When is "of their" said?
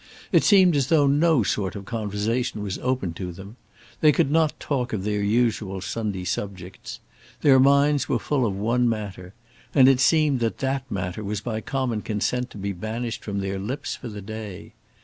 4.93-5.21